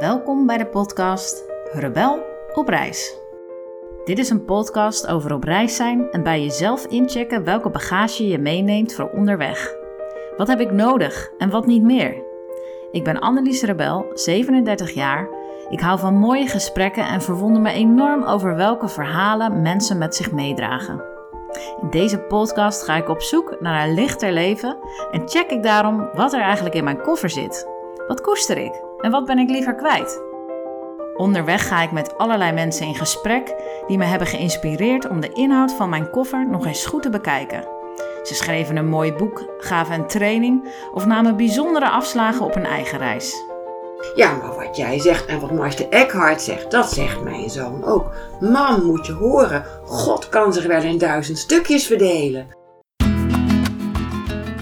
[0.00, 2.22] Welkom bij de podcast Rebel
[2.54, 3.16] op reis.
[4.04, 8.38] Dit is een podcast over op reis zijn en bij jezelf inchecken welke bagage je
[8.38, 9.74] meeneemt voor onderweg.
[10.36, 12.22] Wat heb ik nodig en wat niet meer?
[12.90, 15.28] Ik ben Annelies Rebel, 37 jaar.
[15.68, 20.32] Ik hou van mooie gesprekken en verwonder me enorm over welke verhalen mensen met zich
[20.32, 21.04] meedragen.
[21.80, 24.78] In deze podcast ga ik op zoek naar een lichter leven
[25.10, 27.68] en check ik daarom wat er eigenlijk in mijn koffer zit.
[28.06, 30.22] Wat koester ik en wat ben ik liever kwijt?
[31.16, 33.54] Onderweg ga ik met allerlei mensen in gesprek
[33.86, 37.64] die me hebben geïnspireerd om de inhoud van mijn koffer nog eens goed te bekijken.
[38.22, 42.98] Ze schreven een mooi boek, gaven een training of namen bijzondere afslagen op een eigen
[42.98, 43.48] reis.
[44.14, 48.10] Ja, maar wat jij zegt en wat Master Eckhart zegt, dat zegt mijn zoon ook.
[48.40, 52.46] Mam, moet je horen, God kan zich wel in duizend stukjes verdelen.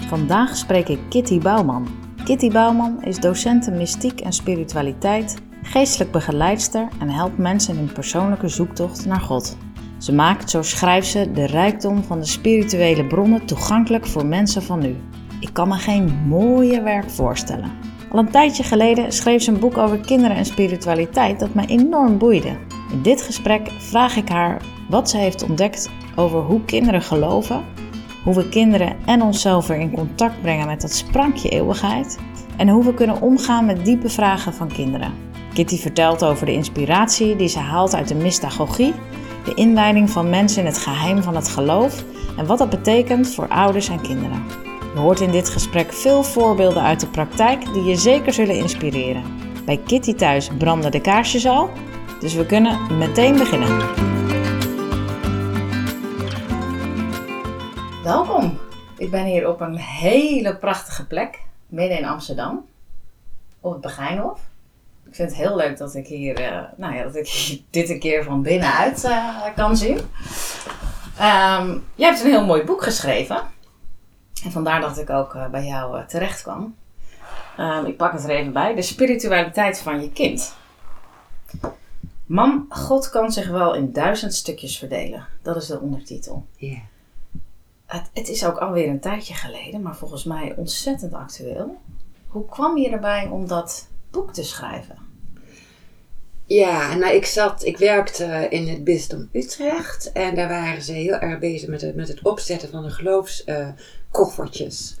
[0.07, 2.08] Vandaag spreek ik Kitty Bouwman.
[2.29, 8.47] Kitty Bouwman is docent mystiek en spiritualiteit, geestelijk begeleidster en helpt mensen in hun persoonlijke
[8.47, 9.57] zoektocht naar God.
[9.97, 14.79] Ze maakt, zo schrijft ze, de rijkdom van de spirituele bronnen toegankelijk voor mensen van
[14.79, 14.95] nu.
[15.39, 17.71] Ik kan me geen mooier werk voorstellen.
[18.11, 22.17] Al een tijdje geleden schreef ze een boek over kinderen en spiritualiteit dat mij enorm
[22.17, 22.57] boeide.
[22.91, 27.63] In dit gesprek vraag ik haar wat ze heeft ontdekt over hoe kinderen geloven,
[28.23, 32.17] hoe we kinderen en onszelf weer in contact brengen met dat sprankje eeuwigheid
[32.57, 35.13] en hoe we kunnen omgaan met diepe vragen van kinderen.
[35.53, 38.93] Kitty vertelt over de inspiratie die ze haalt uit de mystagogie,
[39.45, 42.03] de inleiding van mensen in het geheim van het geloof
[42.37, 44.43] en wat dat betekent voor ouders en kinderen.
[44.93, 49.23] Je hoort in dit gesprek veel voorbeelden uit de praktijk die je zeker zullen inspireren.
[49.65, 51.69] Bij Kitty thuis branden de kaarsjes al,
[52.19, 53.77] dus we kunnen meteen beginnen.
[58.09, 58.59] Welkom.
[58.97, 62.65] Ik ben hier op een hele prachtige plek, midden in Amsterdam,
[63.59, 64.39] op het Begijnhof.
[65.05, 67.29] Ik vind het heel leuk dat ik hier, uh, nou ja, dat ik
[67.69, 69.97] dit een keer van binnenuit uh, kan zien.
[69.97, 73.41] Um, jij hebt een heel mooi boek geschreven.
[74.43, 76.75] En vandaar dat ik ook uh, bij jou terecht kwam.
[77.59, 78.75] Um, ik pak het er even bij.
[78.75, 80.55] De spiritualiteit van je kind.
[82.25, 85.25] Mam, God kan zich wel in duizend stukjes verdelen.
[85.41, 86.45] Dat is de ondertitel.
[86.55, 86.77] Ja.
[87.89, 91.77] Het, het is ook alweer een tijdje geleden, maar volgens mij ontzettend actueel.
[92.27, 94.97] Hoe kwam je erbij om dat boek te schrijven?
[96.45, 101.13] Ja, nou ik zat, ik werkte in het bisdom Utrecht en daar waren ze heel
[101.13, 104.99] erg bezig met het, met het opzetten van de geloofskoffertjes.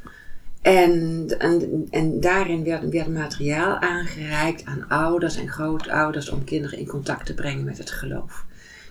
[0.61, 6.87] en, en, en daarin werd, werd materiaal aangereikt aan ouders en grootouders om kinderen in
[6.87, 8.45] contact te brengen met het geloof.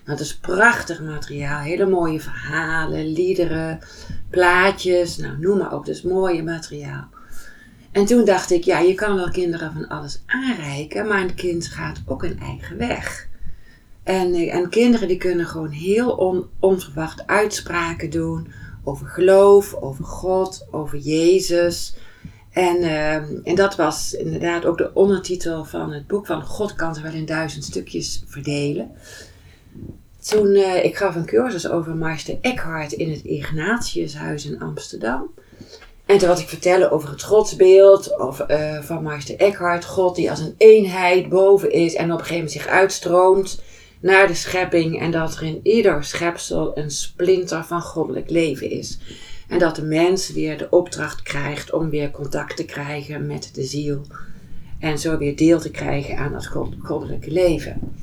[0.09, 3.79] Nou, het is prachtig materiaal, hele mooie verhalen, liederen,
[4.29, 7.07] plaatjes, nou noem maar op, dus mooie materiaal.
[7.91, 11.67] En toen dacht ik, ja, je kan wel kinderen van alles aanreiken, maar een kind
[11.67, 13.27] gaat ook een eigen weg.
[14.03, 18.47] En, eh, en kinderen die kunnen gewoon heel on, onverwacht uitspraken doen
[18.83, 21.95] over geloof, over God, over Jezus.
[22.51, 23.13] En, uh,
[23.47, 27.13] en dat was inderdaad ook de ondertitel van het boek van God kan zich wel
[27.13, 28.91] in duizend stukjes verdelen.
[30.19, 35.29] Toen, uh, ik gaf een cursus over Meister Eckhart in het Ignatiushuis in Amsterdam.
[36.05, 39.85] En toen had ik vertellen over het godsbeeld of, uh, van Meister Eckhart.
[39.85, 43.61] God die als een eenheid boven is en op een gegeven moment zich uitstroomt
[43.99, 44.99] naar de schepping.
[44.99, 48.99] En dat er in ieder schepsel een splinter van goddelijk leven is.
[49.47, 53.63] En dat de mens weer de opdracht krijgt om weer contact te krijgen met de
[53.63, 54.01] ziel.
[54.79, 56.49] En zo weer deel te krijgen aan het
[56.79, 57.93] goddelijke leven.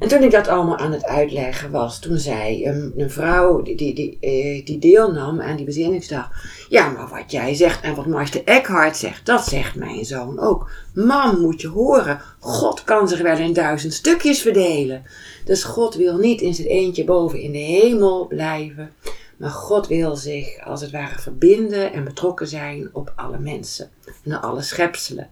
[0.00, 3.76] En toen ik dat allemaal aan het uitleggen was, toen zei een, een vrouw die,
[3.76, 6.30] die, die, eh, die deelnam aan die bezinningsdag.
[6.68, 10.70] Ja, maar wat jij zegt en wat Master Eckhart zegt, dat zegt mijn zoon ook.
[10.94, 15.02] Mam, moet je horen, God kan zich wel in duizend stukjes verdelen.
[15.44, 18.92] Dus God wil niet in zijn eentje boven in de hemel blijven.
[19.36, 23.90] Maar God wil zich als het ware verbinden en betrokken zijn op alle mensen
[24.24, 25.28] en alle schepselen.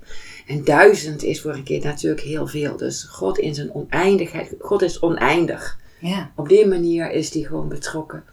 [0.49, 2.77] En duizend is voor een kind natuurlijk heel veel.
[2.77, 5.79] Dus God in zijn oneindigheid, God is oneindig.
[6.01, 6.31] Ja.
[6.37, 8.25] Op die manier is hij gewoon betrokken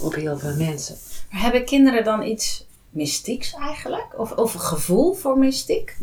[0.00, 0.96] op heel veel mensen.
[1.30, 4.06] Maar hebben kinderen dan iets mystieks eigenlijk?
[4.16, 5.96] Of, of een gevoel voor mystiek?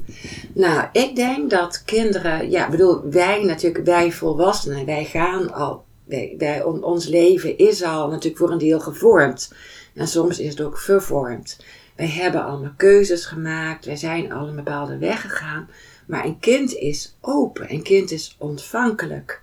[0.53, 6.35] Nou, ik denk dat kinderen, ja, bedoel, wij natuurlijk, wij volwassenen, wij gaan al, wij,
[6.37, 9.53] wij, ons leven is al natuurlijk voor een deel gevormd.
[9.93, 11.57] En soms is het ook vervormd.
[11.97, 15.69] Wij hebben allemaal keuzes gemaakt, wij zijn al een bepaalde weg gegaan.
[16.07, 19.41] Maar een kind is open, een kind is ontvankelijk.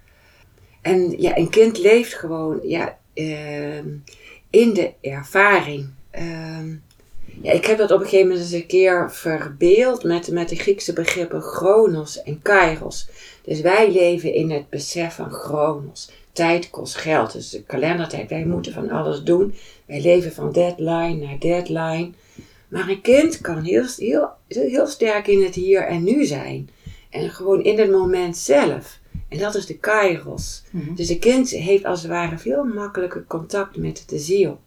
[0.83, 3.79] En ja, een kind leeft gewoon ja, uh,
[4.51, 5.89] in de ervaring.
[6.19, 6.59] Uh,
[7.43, 10.57] Ja, ik heb dat op een gegeven moment eens een keer verbeeld met, met de
[10.57, 13.09] Griekse begrippen chronos en kairos.
[13.43, 16.11] Dus wij leven in het besef van chronos.
[16.33, 18.31] Tijd kost geld, dus de kalendertijd.
[18.31, 19.55] Wij moeten van alles doen.
[19.87, 22.11] Wij leven van deadline naar deadline.
[22.69, 26.69] Maar een kind kan heel, heel, heel sterk in het hier en nu zijn.
[27.11, 28.99] En gewoon in het moment zelf.
[29.29, 30.63] En dat is de kairos.
[30.71, 30.95] Mhm.
[30.95, 34.61] Dus een kind heeft als het ware veel makkelijker contact met de ziel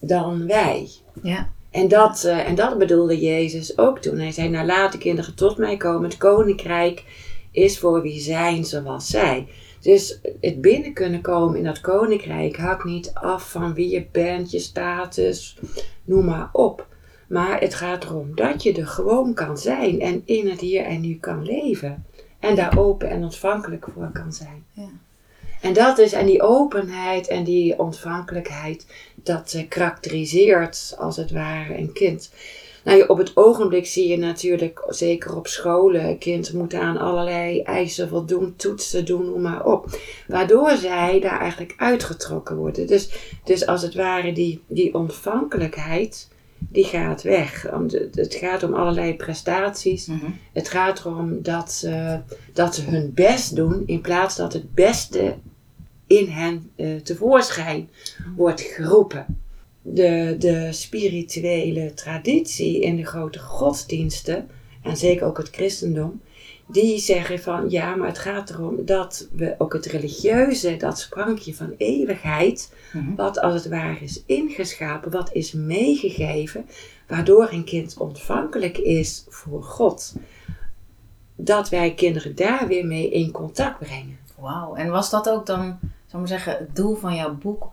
[0.00, 0.88] dan wij.
[1.22, 1.52] Ja.
[1.70, 4.18] En dat, eh, en dat bedoelde Jezus ook toen.
[4.18, 6.08] Hij zei, nou laat de kinderen tot mij komen.
[6.08, 7.04] Het koninkrijk
[7.50, 9.48] is voor wie zijn zoals zij.
[9.82, 14.50] Dus het binnen kunnen komen in dat koninkrijk hangt niet af van wie je bent,
[14.50, 15.58] je status,
[16.04, 16.86] noem maar op.
[17.28, 21.00] Maar het gaat erom dat je er gewoon kan zijn en in het hier en
[21.00, 22.04] nu kan leven.
[22.38, 24.64] En daar open en ontvankelijk voor kan zijn.
[24.72, 24.88] Ja.
[25.60, 31.78] En dat is, en die openheid en die ontvankelijkheid, dat eh, karakteriseert als het ware
[31.78, 32.30] een kind.
[32.84, 38.08] Nou, op het ogenblik zie je natuurlijk, zeker op scholen, kind moet aan allerlei eisen
[38.08, 39.98] voldoen, toetsen doen, noem maar op.
[40.28, 42.86] Waardoor zij daar eigenlijk uitgetrokken worden.
[42.86, 43.10] Dus,
[43.44, 47.66] dus als het ware die, die ontvankelijkheid, die gaat weg.
[48.12, 50.06] Het gaat om allerlei prestaties.
[50.06, 50.30] Mhm.
[50.52, 52.20] Het gaat erom dat ze,
[52.52, 55.34] dat ze hun best doen in plaats dat het beste
[56.06, 57.90] in hen eh, tevoorschijn
[58.36, 59.41] wordt geroepen.
[59.82, 64.48] De, de spirituele traditie in de grote godsdiensten,
[64.82, 66.20] en zeker ook het christendom,
[66.66, 71.54] die zeggen van ja, maar het gaat erom dat we ook het religieuze, dat sprankje
[71.54, 73.14] van eeuwigheid, Mhm.
[73.14, 76.66] wat als het ware is ingeschapen, wat is meegegeven,
[77.08, 80.14] waardoor een kind ontvankelijk is voor God.
[81.36, 84.18] Dat wij kinderen daar weer mee in contact brengen.
[84.38, 84.74] Wauw.
[84.74, 85.74] En was dat ook dan, zou
[86.06, 87.70] ik maar zeggen, het doel van jouw boek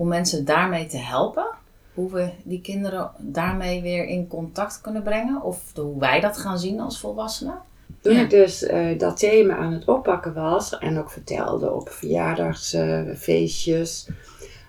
[0.00, 1.46] om mensen daarmee te helpen?
[1.94, 5.42] Hoe we die kinderen daarmee weer in contact kunnen brengen?
[5.42, 7.54] Of de- hoe wij dat gaan zien als volwassenen?
[8.00, 8.20] Toen Ja.
[8.20, 14.08] ik dus eh, dat thema aan het oppakken was en ook vertelde op verjaardagsfeestjes,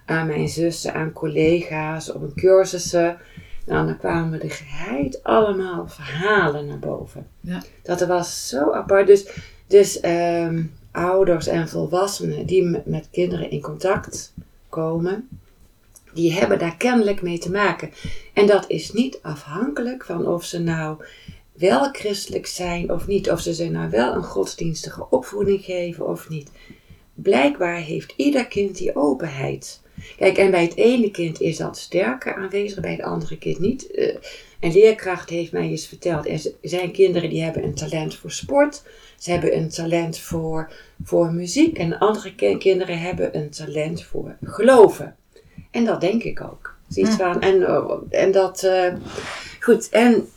[0.05, 3.17] aan mijn zussen, aan collega's, op een cursussen,
[3.65, 7.27] nou, dan kwamen er geheid allemaal verhalen naar boven.
[7.39, 7.61] Ja.
[7.83, 9.07] Dat was zo apart.
[9.07, 9.29] Dus,
[9.67, 14.33] dus ehm, ouders en volwassenen die met, met kinderen in contact
[14.71, 15.29] komen,
[16.13, 17.91] die hebben daar kennelijk mee te maken.
[18.33, 21.03] En dat is niet afhankelijk van of ze nou
[21.53, 23.31] wel christelijk zijn of niet.
[23.31, 26.51] Of ze ze nou wel een godsdienstige opvoeding geven of niet.
[27.13, 29.81] Blijkbaar heeft ieder kind die openheid.
[30.17, 33.89] Kijk, en bij het ene kind is dat sterker aanwezig, bij het andere kind niet.
[34.61, 38.31] Eh, Een leerkracht heeft mij eens verteld, er zijn kinderen die hebben een talent voor
[38.31, 38.83] sport.
[39.17, 40.71] Ze hebben een talent voor,
[41.03, 41.77] voor muziek.
[41.77, 45.15] En andere ki- kinderen hebben een talent voor geloven.
[45.71, 46.75] En dat denk ik ook.
[46.89, 48.93] Zoiets van, en, oh, en dat, eh,
[49.59, 50.27] goed, en,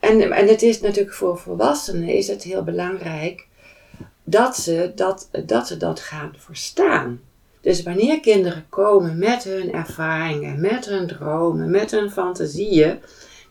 [0.00, 3.46] en, en het is natuurlijk voor volwassenen is het heel belangrijk
[4.24, 7.20] dat ze dat, dat, ze dat gaan verstaan.
[7.60, 12.98] Dus wanneer kinderen komen met hun ervaringen, met hun dromen, met hun fantasieën,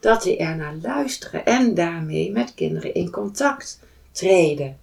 [0.04, 3.80] dat ze er naar luisteren en daarmee met kinderen in contact
[4.12, 4.78] treden.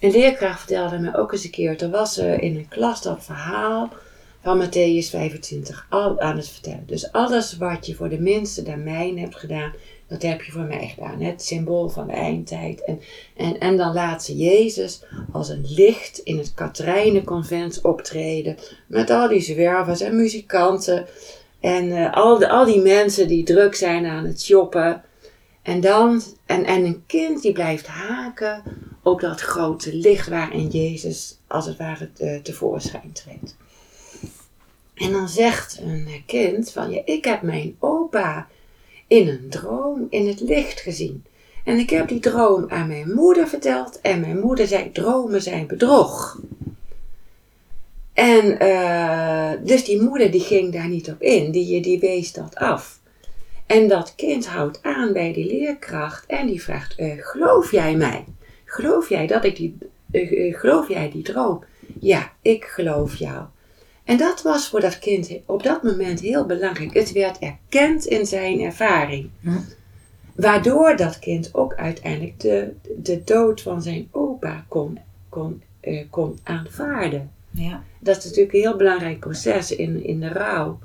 [0.00, 3.24] Een leerkracht vertelde me ook eens een keer, er was eh, in een klas dat
[3.24, 3.92] verhaal
[4.42, 6.86] van Matthäus 25 al aan het vertellen.
[6.86, 8.84] Dus alles wat je voor de minste der
[9.18, 9.72] hebt gedaan,
[10.06, 11.20] dat heb je voor mij gedaan.
[11.20, 12.84] Het symbool van de eindtijd.
[12.84, 13.00] En,
[13.36, 15.02] en, en dan laat ze Jezus
[15.32, 18.56] als een licht in het Katrijnenconvent optreden.
[18.86, 21.06] Met al die zwervers en muzikanten.
[21.64, 25.02] En eh, al, de, al die mensen die druk zijn aan het shoppen.
[25.62, 28.62] En dan, en, en een kind die blijft haken
[29.02, 33.56] op dat grote licht waarin Jezus als het ware te, tevoorschijn treedt.
[34.94, 38.48] En dan zegt een kind van, ja, ik heb mijn opa
[39.06, 41.24] in een droom in het licht gezien.
[41.64, 45.66] En ik heb die droom aan mijn moeder verteld en mijn moeder zei, dromen zijn
[45.66, 46.40] bedrog.
[48.14, 52.54] En eh, dus die moeder die ging daar niet op in, die, die wees dat
[52.54, 53.00] af.
[53.66, 58.24] En dat kind houdt aan bij die leerkracht en die vraagt, eh, geloof jij mij?
[58.64, 59.78] Geloof jij dat ik die,
[60.10, 61.64] eh, geloof jij die droom?
[62.00, 63.44] Ja, ik geloof jou.
[64.04, 66.94] En dat was voor dat kind op dat moment heel belangrijk.
[66.94, 69.30] Het werd erkend in zijn ervaring.
[69.40, 69.50] Hm.
[70.34, 75.62] Waardoor dat kind ook uiteindelijk de, de dood van zijn opa kon, kon,
[76.10, 77.33] kon aanvaarden.
[77.54, 77.82] Ja.
[78.00, 80.78] Dat is natuurlijk een heel belangrijk proces in, in de rouw.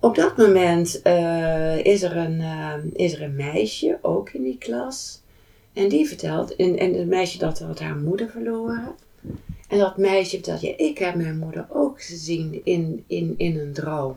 [0.00, 4.58] Op dat moment eh, is, er een, eh, is er een meisje, ook in die
[4.58, 5.22] klas.
[5.72, 8.94] En die vertelt, en, en het meisje dat had haar moeder verloren.
[9.68, 13.72] En dat meisje vertelt, ja, ik heb mijn moeder ook gezien in, in, in een
[13.72, 14.16] droom.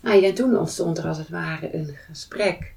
[0.00, 2.74] Nou ja, en toen ontstond er als het ware een gesprek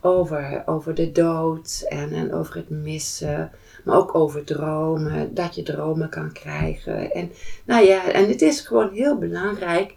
[0.00, 3.50] over, over de dood en, en over het missen.
[3.84, 7.12] Maar ook over dromen, dat je dromen kan krijgen.
[7.12, 7.32] En,
[7.64, 9.94] nou ja, en het is gewoon heel belangrijk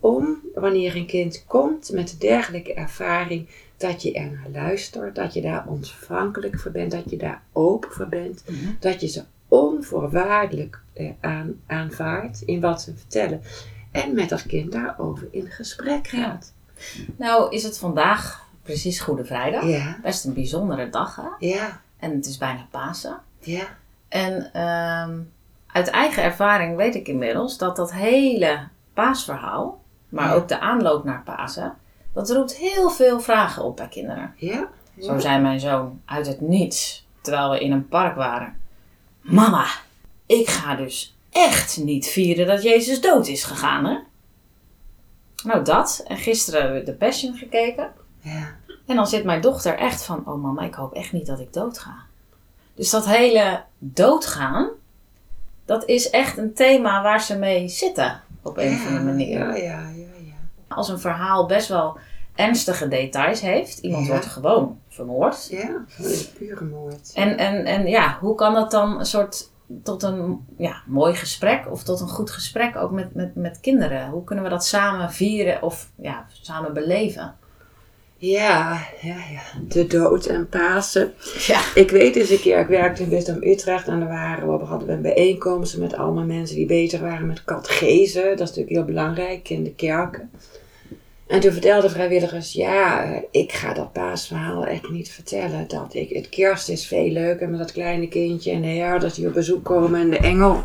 [0.00, 5.40] om, wanneer een kind komt met dergelijke ervaring, dat je er naar luistert, dat je
[5.40, 8.44] daar ontvankelijk voor bent, dat je daar open voor bent,
[8.78, 13.42] dat je ze onvoorwaardelijk eh, aan, aanvaardt in wat ze vertellen.
[13.90, 16.52] En met dat kind daarover in gesprek gaat.
[17.16, 19.64] Nou is het vandaag precies Goede Vrijdag.
[19.64, 21.46] Ja, Best een bijzondere dag hè.
[21.46, 23.18] ja, En het is bijna Pasen.
[23.40, 23.64] ja.
[24.08, 25.18] En ehm,
[25.66, 30.34] uit eigen ervaring weet ik inmiddels dat dat hele paasverhaal, maar Ja.
[30.34, 31.74] ook de aanloop naar Pasen,
[32.12, 34.34] dat roept heel veel vragen op bij kinderen.
[34.36, 34.68] ja.
[35.00, 38.60] Zo zei mijn zoon uit het niets, terwijl we in een park waren.
[39.20, 39.66] Mama,
[40.26, 43.98] ik ga dus echt niet vieren dat Jezus dood is gegaan, hè?
[45.44, 46.02] Nou, dat.
[46.06, 47.92] En gisteren hebben we de Passion gekeken.
[48.20, 48.58] ja.
[48.90, 51.52] En dan zit mijn dochter echt van, oh mama, ik hoop echt niet dat ik
[51.52, 51.94] dood ga.
[52.74, 54.68] Dus dat hele doodgaan,
[55.64, 59.38] dat is echt een thema waar ze mee zitten, op een of andere manier.
[59.38, 60.34] Ja, ja, ja, ja.
[60.68, 61.98] Als een verhaal best wel
[62.34, 64.10] ernstige details heeft, iemand Ja.
[64.12, 65.48] wordt gewoon vermoord.
[65.50, 65.84] Ja,
[66.38, 67.10] pure moord.
[67.14, 69.50] En, en, en ja, hoe kan dat dan een soort
[69.82, 74.08] tot een ja, mooi gesprek of tot een goed gesprek ook met, met, met kinderen?
[74.08, 77.34] Hoe kunnen we dat samen vieren of ja, samen beleven?
[78.22, 79.42] Ja, ja, ja.
[79.68, 81.12] De dood en Pasen.
[81.46, 81.60] Ja.
[81.74, 84.88] Ik weet eens een keer, ik werkte in Bisdom Utrecht en daar waren we, hadden
[84.88, 88.20] we een bijeenkomst met allemaal mensen die bezig waren met catechese.
[88.20, 90.30] Dat is natuurlijk heel belangrijk in de kerken.
[91.26, 95.68] En toen vertelden vrijwilligers, ja, ik ga dat paasverhaal echt niet vertellen.
[95.68, 99.26] Dat ik, het kerst is veel leuker met dat kleine kindje en de herders die
[99.26, 100.62] op bezoek komen en de engel.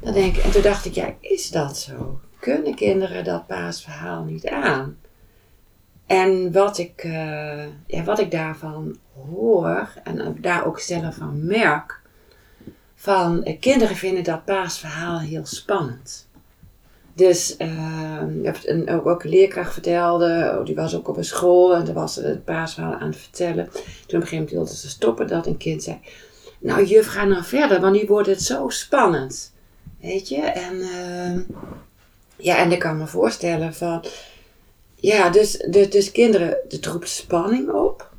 [0.00, 2.20] Dan denk ik, en toen dacht ik, ja, is dat zo?
[2.40, 4.96] Kunnen kinderen dat paasverhaal niet aan?
[6.06, 8.96] En wat ik, eh, ja, wat ik daarvan
[9.30, 12.00] hoor en daar ook zelf van merk,
[12.94, 16.30] van eh, kinderen vinden dat paasverhaal heel spannend.
[17.14, 17.54] Dus
[18.42, 21.84] het een, ook, ook een leerkracht vertelde, oh, die was ook op een school en
[21.84, 23.64] toen was het paasverhaal aan het vertellen.
[23.64, 26.00] Toen op een gegeven moment wilde ze stoppen dat een kind zei,
[26.58, 29.52] nou juf ga nou verder, want nu wordt het zo spannend.
[30.00, 31.40] Weet je, en eh,
[32.36, 34.04] ja, en ik kan me voorstellen van,
[35.02, 38.10] ja, dus, dus, dus kinderen, het roept spanning op.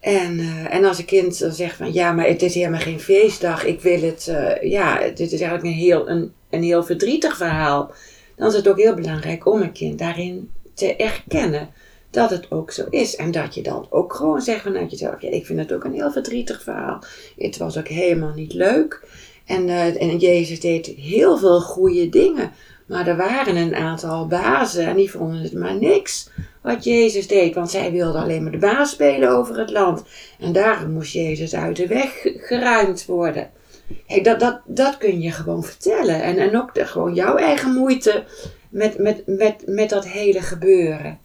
[0.00, 3.00] En, eh, en als een kind dan zegt van ja, maar het is helemaal geen
[3.00, 7.36] feestdag, ik wil het, eh, ja, dit is eigenlijk een heel, een, een heel verdrietig
[7.36, 7.92] verhaal.
[8.36, 11.68] Dan is het ook heel belangrijk om een kind daarin te erkennen
[12.10, 13.16] dat het ook zo is.
[13.16, 15.94] En dat je dan ook gewoon zegt vanuit jezelf, ja, ik vind het ook een
[15.94, 17.02] heel verdrietig verhaal.
[17.36, 19.06] Het was ook helemaal niet leuk.
[19.46, 22.52] En, eh, en Jezus deed heel veel goede dingen.
[22.88, 26.30] Maar er waren een aantal bazen en die vonden het maar niks
[26.62, 27.54] wat Jezus deed.
[27.54, 30.04] Want zij wilden alleen maar de baas spelen over het land.
[30.38, 33.50] En daarom moest Jezus uit de weg geruimd worden.
[34.06, 36.22] Hey, dat, dat, dat kun je gewoon vertellen.
[36.22, 38.24] En, en ook de, gewoon jouw eigen moeite
[38.68, 41.18] met, met, met, met dat hele gebeuren.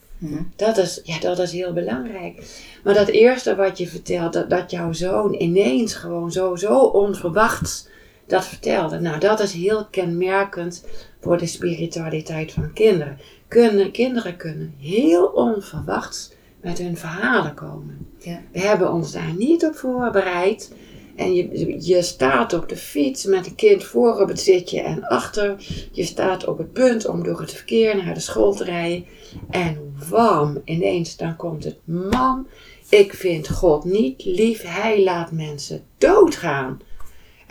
[0.55, 2.43] Dat is, ja, dat is heel belangrijk.
[2.84, 7.88] Maar dat eerste wat je vertelt, dat, dat jouw zoon ineens gewoon zo, zo onverwachts
[8.27, 9.00] dat vertelde.
[9.00, 10.86] Nou, dat is heel kenmerkend
[11.24, 13.18] voor de spiritualiteit van kinderen.
[13.48, 18.08] Kunnen, kinderen kunnen heel onverwachts met hun verhalen komen.
[18.18, 18.42] Ja.
[18.51, 20.74] We hebben ons daar niet op voorbereid.
[21.15, 25.08] En je, je staat op de fiets met een kind voor op het zitje en
[25.08, 25.56] achter.
[25.92, 29.06] Je staat op het punt om door het verkeer naar de school te rijden.
[29.50, 31.77] En wam, ineens dan komt het.
[31.84, 32.48] Mam,
[32.89, 34.62] ik vind God niet lief.
[34.62, 36.82] Hij laat mensen doodgaan.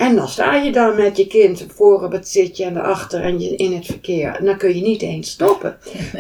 [0.03, 3.41] En dan sta je dan met je kind voor op het zitje en achter en
[3.41, 4.35] je in het verkeer.
[4.35, 5.77] En dan kun je niet eens stoppen.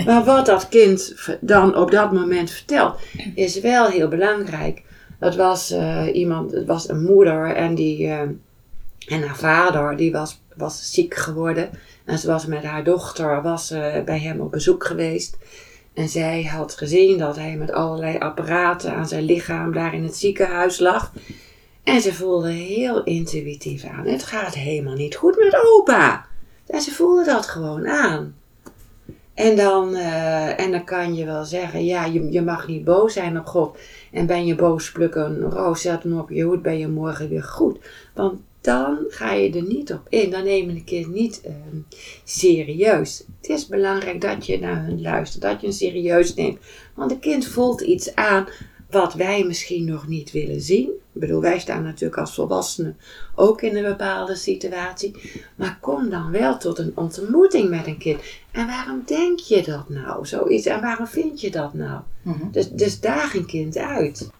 [0.06, 2.98] Maar wat dat kind dan op dat moment vertelt,
[3.34, 4.82] is wel heel belangrijk.
[5.18, 8.20] Dat was eh, iemand, het was een moeder en die eh,
[9.06, 11.70] en haar vader die was, was ziek geworden.
[12.04, 15.38] En ze was met haar dochter was, eh, bij hem op bezoek geweest.
[15.94, 20.16] En zij had gezien dat hij met allerlei apparaten aan zijn lichaam daar in het
[20.16, 21.12] ziekenhuis lag.
[21.82, 24.06] En ze voelde heel intuïtief aan.
[24.06, 26.26] Het gaat helemaal niet goed met opa.
[26.66, 28.34] En ze voelde dat gewoon aan.
[29.34, 33.12] En dan, eh, en dan kan je wel zeggen, ja, je, je mag niet boos
[33.12, 33.78] zijn op God.
[34.12, 37.28] En ben je boos, pluk een roos, zet hem op je hoed, ben je morgen
[37.28, 37.78] weer goed.
[38.14, 40.30] Want dan ga je er niet op in.
[40.30, 41.76] Dan nemen de kind niet ehm,
[42.24, 43.24] serieus.
[43.40, 46.58] Het is belangrijk dat je naar hun luistert, dat je hen serieus neemt.
[46.94, 48.48] Want een kind voelt iets aan
[48.90, 50.90] wat wij misschien nog niet willen zien.
[51.14, 52.98] Ik bedoel, wij staan natuurlijk als volwassenen
[53.34, 55.32] ook in een bepaalde situatie.
[55.56, 58.20] Maar kom dan wel tot een ontmoeting met een kind.
[58.50, 60.26] En waarom denk je dat nou?
[60.26, 60.66] Zoiets.
[60.66, 62.00] En waarom vind je dat nou?
[62.22, 62.50] Mhm.
[62.50, 64.30] Dus, dus daag een kind uit.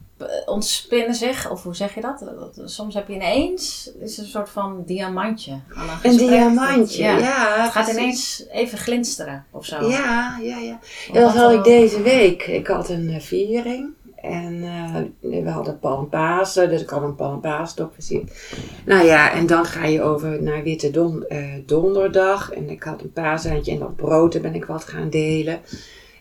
[0.47, 2.25] Ontspinnen zich, of hoe zeg je dat?
[2.65, 5.61] Soms heb je ineens is een soort van diamantje.
[5.75, 7.19] Aan een, diamantje, Ja.
[7.19, 7.63] ja.
[7.63, 8.01] Het gaat precies.
[8.01, 9.89] ineens even glinsteren of zo.
[9.89, 10.79] Ja, ja, ja.
[11.13, 12.43] Ja, dat had ik deze week.
[12.47, 13.91] Ik had een eh, viering.
[14.23, 18.33] En eh, we hadden palmpasen, dus ik had een palmpaastok versierd.
[18.87, 22.53] Nou ja, en dan ga je over naar Witte don, eh, Donderdag.
[22.53, 25.61] En ik had een paaseitje en dat brood, ben ik wat gaan delen.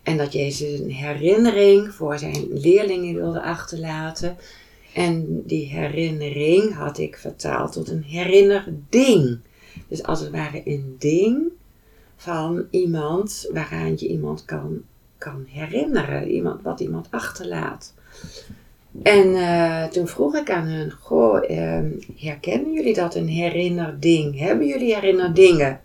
[0.03, 4.37] En dat Jezus een herinnering voor zijn leerlingen wilde achterlaten.
[4.93, 9.39] En die herinnering had ik vertaald tot een herinnerding.
[9.87, 11.51] Dus als het ware een ding
[12.15, 14.81] van iemand waaraan je iemand kan,
[15.21, 16.27] kan herinneren.
[16.27, 17.93] Iemand, wat iemand achterlaat.
[19.03, 24.39] En eh, toen vroeg ik aan hun, goh, ehm, herkennen jullie dat een herinnerding?
[24.39, 25.79] Hebben jullie herinnerdingen?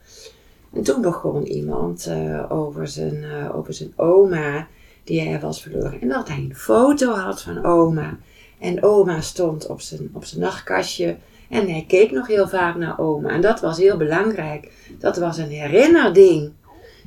[0.73, 4.66] En toen begon iemand eh, over, zijn, eh, over zijn oma,
[5.05, 6.00] die hij was verloren.
[6.00, 8.19] En dat hij een foto had van oma.
[8.59, 11.16] En oma stond op zijn, op zijn nachtkastje.
[11.49, 13.28] En hij keek nog heel vaak naar oma.
[13.28, 14.73] En dat was heel belangrijk.
[14.99, 16.52] Dat was een herinnerding.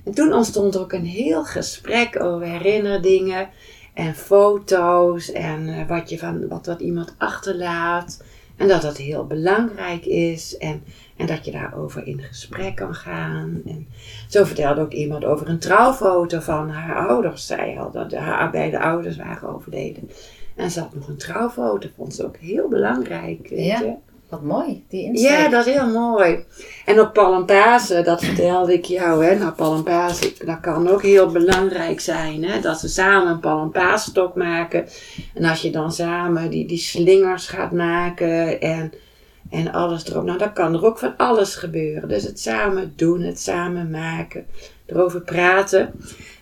[0.04, 3.50] En toen ontstond er ook een heel gesprek over herinnerdingen.
[3.94, 5.32] En foto's.
[5.32, 8.24] En eh, wat, je van, wat, wat iemand achterlaat.
[8.58, 10.58] En dat dat heel belangrijk is.
[10.58, 10.84] En,
[11.18, 13.62] en dat je daarover in gesprek kan gaan.
[13.66, 13.88] En
[14.30, 17.46] zo vertelde ook iemand over een trouwfoto van haar ouders.
[17.46, 20.10] Zij had dat haar beide ouders waren overleden.
[20.56, 21.90] En ze had nog een trouwfoto.
[21.96, 23.48] Vond ze ook heel belangrijk.
[23.50, 23.80] Weet Ja.
[23.80, 23.94] je?
[24.30, 25.30] Wat mooi, die insteek.
[25.30, 26.46] Ja, dat is heel mooi.
[26.86, 29.36] En op Palmpasen, dat vertelde ik jou, hè.
[29.36, 32.60] Nou, Palmpasen, dat kan ook heel belangrijk zijn, hè.
[32.60, 34.88] Dat ze samen een Palmpaastok maken.
[35.34, 38.94] En als je dan samen die, die slingers gaat maken en,
[39.50, 40.24] en alles erop.
[40.24, 42.10] Nou, dan kan er ook van alles gebeuren.
[42.10, 44.46] Dus het samen doen, het samen maken,
[44.86, 45.92] erover praten.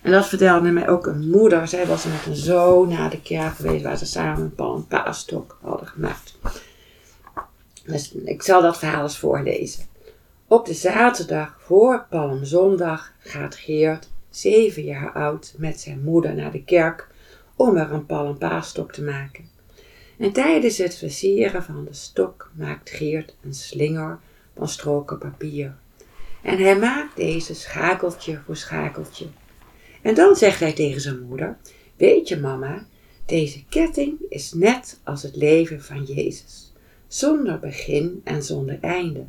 [0.01, 1.67] En dat vertelde mij ook een moeder.
[1.67, 5.87] Zij was met een zoon naar de kerk geweest waar ze samen een Palmpaastok hadden
[5.87, 6.37] gemaakt.
[7.87, 9.85] Dus ik zal dat verhaal eens voorlezen.
[10.47, 16.63] Op de zaterdag voor Palmzondag gaat Geert, zeven jaar oud, met zijn moeder naar de
[16.63, 17.07] kerk
[17.55, 19.49] om er een palmpaastok te maken.
[20.17, 24.19] En tijdens het versieren van de stok maakt Geert een slinger
[24.57, 25.75] van stroken papier.
[26.43, 29.25] En hij maakt deze schakeltje voor schakeltje.
[30.01, 31.57] En dan zegt hij tegen zijn moeder:
[31.95, 32.85] Weet je, mama,
[33.25, 36.66] deze ketting is net als het leven van Jezus
[37.07, 39.25] zonder begin en zonder einde.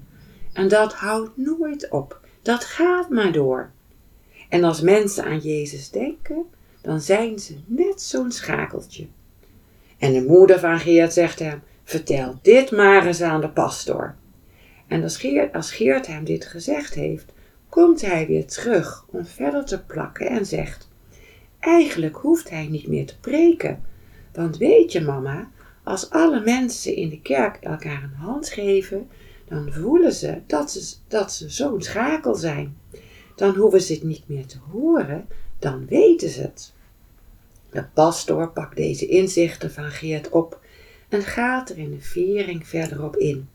[0.53, 3.71] En dat houdt nooit op, dat gaat maar door.
[4.49, 6.45] En als mensen aan Jezus denken,
[6.81, 9.07] dan zijn ze net zo'n schakeltje.
[9.99, 14.15] En de moeder van Geert zegt hem: Vertel dit maar eens aan de pastoor.
[14.87, 17.33] En als Geert, als Geert hem dit gezegd heeft,
[17.69, 20.89] komt hij weer terug om verder te plakken en zegt:
[21.61, 23.83] Eigenlijk hoeft hij niet meer te preken.
[24.33, 25.49] Want weet je, mama,
[25.89, 29.09] als alle mensen in de kerk elkaar een hand geven,
[29.45, 32.77] dan voelen ze dat ze, dat ze zo'n schakel zijn.
[33.37, 36.73] Dan hoeven ze het niet meer te horen, dan weten ze het.
[37.71, 40.61] De pastoor pakt deze inzichten van Geert op
[41.09, 43.49] en gaat er in de viering verder op in.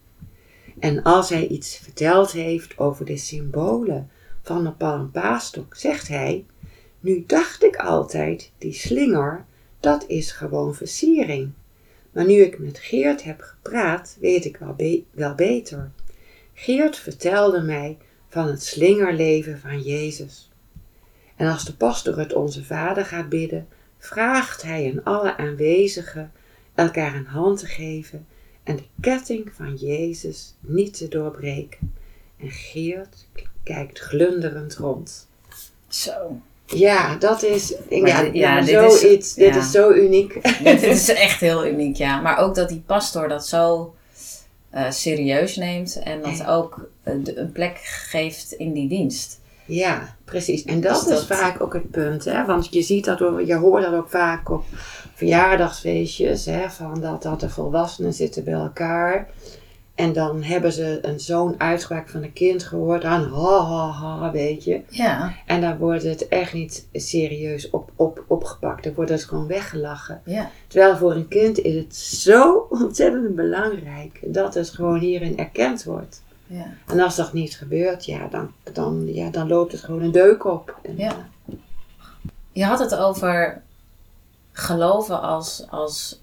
[0.80, 4.10] En als hij iets verteld heeft over de symbolen
[4.42, 6.46] van de palmpaastok, zegt hij:
[7.00, 9.46] Nu dacht ik altijd, die slinger,
[9.80, 11.52] dat is gewoon versiering.
[12.14, 14.76] Maar nu ik met Geert heb gepraat, weet ik wel,
[15.12, 15.92] wel beter.
[16.54, 17.98] Geert vertelde mij
[18.30, 20.52] van het slingerleven van Jezus.
[21.36, 26.32] En als de pastor het Onze Vader gaat bidden, vraagt hij aan alle aanwezigen
[26.76, 28.28] elkaar een hand te geven
[28.64, 31.94] en de ketting van Jezus niet te doorbreken.
[32.38, 33.28] En Geert
[33.64, 35.28] kijkt glunderend rond.
[35.88, 36.42] Zo.
[36.76, 39.60] Ja, dat is, ja, dit- ja, dit is- zoiets, dit ja.
[39.60, 40.40] is zo uniek.
[40.64, 42.22] Dit is echt heel uniek, ja.
[42.22, 43.94] Maar ook dat die pastoor dat zo
[44.70, 49.40] eh, serieus neemt en dat ook eh, de- een plek geeft in die dienst.
[49.66, 50.64] Ja, precies.
[50.64, 52.46] En dat, Dus is vaak ook het punt, hè?
[52.46, 54.64] Want je ziet dat, ook- je hoort dat ook vaak op
[55.16, 56.70] verjaardagsfeestjes, hè?
[56.70, 59.30] Van dat, dat de volwassenen zitten bij elkaar.
[59.96, 64.32] En dan hebben ze een zo'n uitspraak van een kind gehoord, dan ha ha ha,
[64.32, 64.82] weet je.
[64.90, 68.84] Ja, En dan wordt het echt niet serieus op, op, opgepakt.
[68.84, 70.22] Dan wordt het gewoon weggelachen.
[70.26, 70.50] ja.
[70.68, 76.22] Terwijl voor een kind is het zo ontzettend belangrijk dat het gewoon hierin erkend wordt.
[76.48, 76.66] ja.
[76.88, 80.46] En als dat niet gebeurt, ja, dan, dan, ja, dan loopt het gewoon een deuk
[80.46, 80.80] op.
[80.84, 81.16] En, Ja.
[82.52, 83.62] Je had het over
[84.52, 86.22] geloven als, als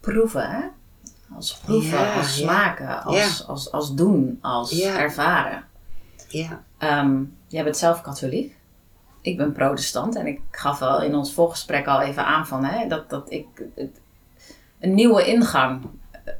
[0.00, 0.60] proeven, hè?
[1.36, 5.64] Als proeven, Ja, als smaken, als, als, als doen, als ervaren.
[6.28, 8.56] Ja, Ehm, jij bent zelf katholiek.
[9.20, 12.86] Ik ben protestant en ik gaf wel in ons voorgesprek al even aan van hè,
[12.88, 14.00] dat, dat ik het-
[14.80, 16.32] een nieuwe ingang eh,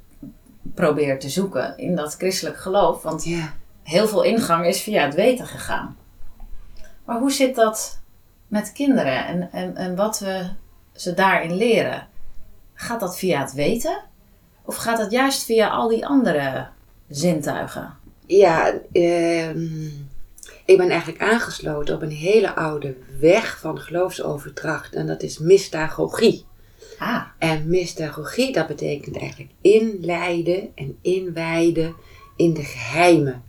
[0.74, 3.02] probeer te zoeken in dat christelijk geloof.
[3.02, 3.52] Want ja.
[3.82, 5.96] heel veel ingang is via het weten gegaan.
[7.04, 8.00] Maar hoe zit dat
[8.46, 10.48] met kinderen en, en, en wat we
[10.92, 12.08] ze daarin leren?
[12.74, 14.02] Gaat dat via het weten?
[14.64, 16.68] Of gaat het juist via al die andere
[17.08, 17.94] zintuigen?
[18.26, 19.86] Ja, ehm,
[20.64, 24.94] ik ben eigenlijk aangesloten op een hele oude weg van geloofsoverdracht.
[24.94, 26.44] En dat is mystagogie.
[26.98, 31.94] Ah, En mystagogie, dat betekent eigenlijk inleiden en inwijden
[32.36, 33.42] in de geheimen.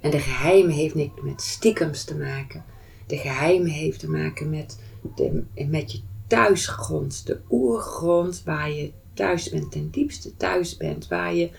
[0.00, 2.64] En de geheimen heeft niks met stiekems te maken.
[3.06, 4.78] De geheimen heeft te maken met,
[5.14, 11.34] de, met je thuisgrond, de oergrond waar je thuis bent, ten diepste thuis bent, waar
[11.34, 11.50] je,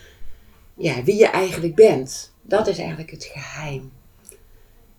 [0.73, 2.33] ja, wie je eigenlijk bent.
[2.41, 3.91] Dat is eigenlijk het geheim.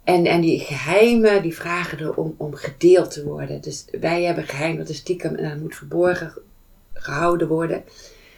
[0.05, 3.61] En, en die geheimen, die vragen er om, om gedeeld te worden.
[3.61, 6.33] Dus wij hebben geheim, dat is stiekem en dat moet verborgen
[6.93, 7.85] gehouden worden.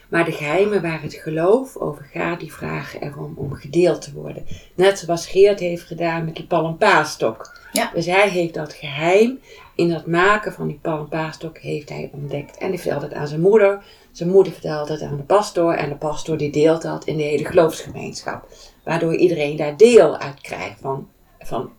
[0.08, 4.44] Maar de geheimen waar het geloof over gaat, die vragen erom om gedeeld te worden.
[4.74, 7.60] Net zoals Geert heeft gedaan met die palmpaastok.
[7.72, 7.90] Ja.
[7.94, 9.38] Dus hij heeft dat geheim
[9.74, 12.56] in het maken van die palmpaastok heeft hij ontdekt.
[12.56, 13.82] En hij vertelt het aan zijn moeder.
[14.12, 15.72] Zijn moeder vertelt het aan de pastoor.
[15.72, 18.48] En de pastoor die deelt dat in de hele geloofsgemeenschap.
[18.84, 21.72] Waardoor iedereen daar deel uit krijgt van, van,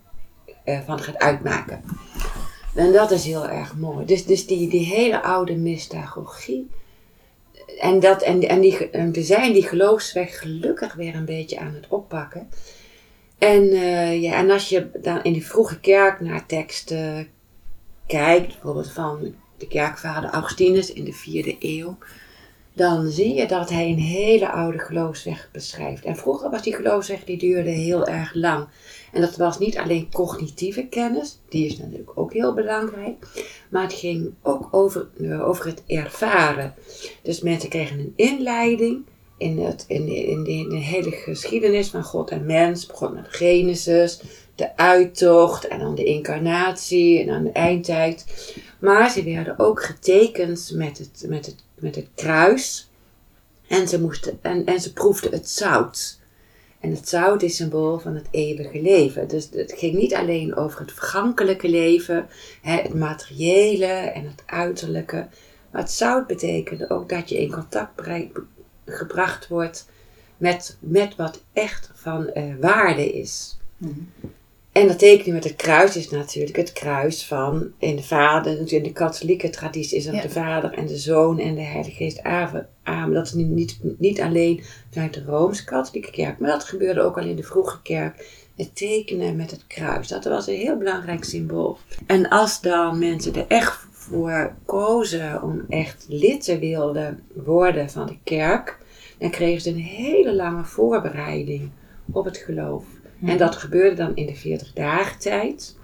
[0.64, 1.84] eh, van gaat uitmaken.
[2.76, 4.06] En dat is heel erg mooi.
[4.06, 6.70] Dus, dus die, die hele oude mystagogie.
[7.80, 11.74] En, dat, en, en, die, en we zijn die geloofsweg gelukkig weer een beetje aan
[11.74, 12.50] het oppakken.
[13.38, 17.28] En, eh, ja, en als je dan in die vroege kerk naar teksten
[18.08, 21.98] kijkt, bijvoorbeeld van de kerkvader Augustinus in de vierde eeuw,
[22.74, 26.04] dan zie je dat hij een hele oude geloofsweg beschrijft.
[26.04, 28.68] En vroeger was die geloofsweg, die duurde heel erg lang.
[29.12, 33.28] En dat was niet alleen cognitieve kennis, die is natuurlijk ook heel belangrijk,
[33.70, 36.74] maar het ging ook over, eh, over het ervaren.
[37.22, 39.06] Dus mensen kregen een inleiding
[39.38, 42.86] in, het, in, in, in de hele geschiedenis van God en mens.
[42.86, 44.22] Begon met Genesis,
[44.56, 48.26] de uittocht en dan de incarnatie en dan de eindtijd.
[48.80, 52.90] Maar ze werden ook getekend met het, met het, met het kruis.
[53.68, 56.20] En ze, moesten, en, en ze proefden het zout.
[56.80, 59.28] En het zout is symbool van het eeuwige leven.
[59.28, 62.28] Dus het ging niet alleen over het vergankelijke leven,
[62.62, 65.28] het materiële en het uiterlijke.
[65.72, 68.02] Maar het zout betekende ook dat je in contact
[68.86, 69.90] gebracht wordt
[70.38, 73.58] met, met wat echt van eh, waarde is.
[74.74, 78.72] En dat tekening met het kruis is natuurlijk het kruis van in de vader, dus
[78.74, 80.22] in de katholieke traditie is Ja.
[80.22, 83.14] de vader en de zoon en de heilige geest amen.
[83.14, 87.26] Dat is niet, niet, niet alleen vanuit de Rooms-Katholieke kerk, maar dat gebeurde ook al
[87.26, 88.42] in de vroege kerk.
[88.56, 91.78] Het tekenen met het kruis, dat was een heel belangrijk symbool.
[92.06, 98.06] En als dan mensen er echt voor kozen om echt lid te wilden worden van
[98.08, 98.78] de kerk,
[99.20, 101.70] dan kregen ze een hele lange voorbereiding
[102.12, 102.84] op het geloof.
[103.26, 105.78] En dat gebeurde dan in de 40 dagen tijd.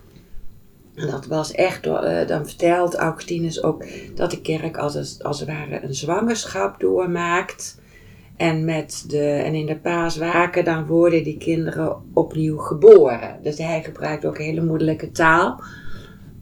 [0.96, 5.44] En dat was echt, eh, dan vertelt Augustinus ook dat de kerk als, het- als
[5.44, 7.82] ware een zwangerschap doormaakt.
[8.38, 13.40] En, met de, en in de paaswaken dan worden die kinderen opnieuw geboren.
[13.44, 15.62] Dus hij gebruikt ook hele moeilijke taal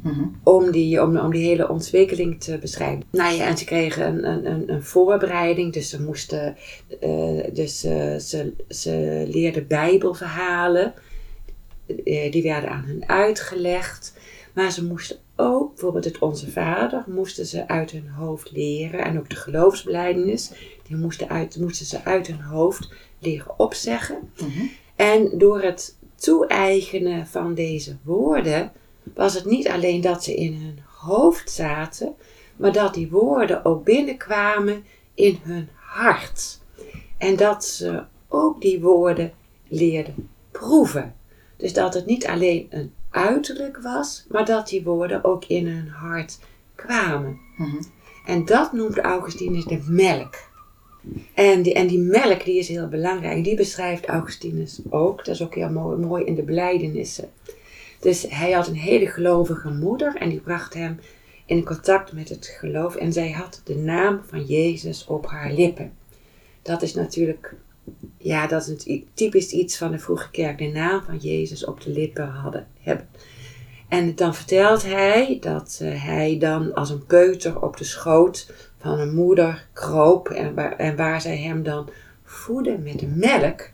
[0.02, 0.24] Mhm.
[0.44, 3.04] om die, om, om die hele ontwikkeling te beschrijven.
[3.12, 6.56] Nou ja, en ze kregen een, een, een, een voorbereiding, dus ze moesten,
[7.00, 10.94] eh, dus eh, ze, ze leerden bijbelverhalen,
[12.04, 14.14] Eh, die werden aan hen uitgelegd,
[14.54, 19.20] maar ze moesten ook, bijvoorbeeld het Onze Vader, moesten ze uit hun hoofd leren, en
[19.20, 20.52] ook de geloofsbelijdenis,
[20.88, 24.18] die moesten, uit, moesten ze uit hun hoofd leren opzeggen.
[24.42, 24.66] Mhm.
[24.96, 28.72] En door het toe-eigenen van deze woorden
[29.16, 32.16] was het niet alleen dat ze in hun hoofd zaten,
[32.56, 36.60] maar dat die woorden ook binnenkwamen in hun hart.
[37.18, 39.34] En dat ze ook die woorden
[39.68, 41.16] leerden proeven.
[41.58, 45.88] Dus dat het niet alleen een uiterlijk was, maar dat die woorden ook in hun
[45.88, 46.40] hart
[46.76, 47.40] kwamen.
[47.58, 47.82] Mhm.
[48.26, 50.36] En dat noemt Augustinus de melk.
[51.34, 53.44] En die, en die melk die is heel belangrijk.
[53.44, 55.26] Die beschrijft Augustinus ook.
[55.26, 57.30] Dat is ook heel mooi, mooi in de blijdenissen.
[58.00, 61.00] Dus hij had een hele gelovige moeder en die bracht hem
[61.46, 62.96] in contact met het geloof.
[62.96, 65.94] En zij had de naam van Jezus op haar lippen.
[66.62, 67.56] Dat is natuurlijk,
[68.18, 70.58] ja, dat is typisch iets van de vroege kerk.
[70.58, 73.08] De naam van Jezus op de lippen hadden, hebben.
[73.88, 79.00] En dan vertelt hij dat eh, hij dan als een peuter op de schoot van
[79.00, 80.30] een moeder kroop.
[80.30, 81.90] En waar, en waar zij hem dan
[82.24, 83.70] voeden met de melk.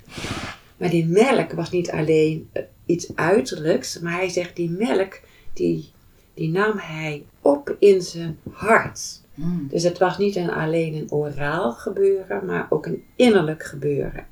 [0.77, 2.49] Maar die melk was niet alleen
[2.85, 3.99] iets uiterlijks.
[3.99, 5.19] Maar hij zegt die melk
[5.53, 5.91] die,
[6.33, 9.21] die nam hij op in zijn hart.
[9.33, 9.67] Mm.
[9.69, 14.25] Dus het was niet een, alleen een oraal gebeuren, maar ook een innerlijk gebeuren.